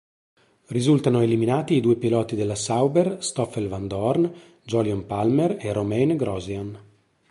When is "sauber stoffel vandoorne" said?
2.55-4.33